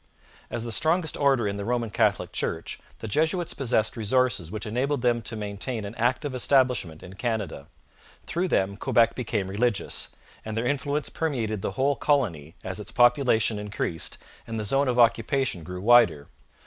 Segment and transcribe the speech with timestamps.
[0.49, 5.03] As the strongest order in the Roman Catholic Church, the Jesuits possessed resources which enabled
[5.03, 7.67] them to maintain an active establishment in Canada.
[8.25, 10.09] Through them Quebec became religious,
[10.43, 14.17] and their influence permeated the whole colony as its population increased
[14.47, 16.25] and the zone of occupation grew wider.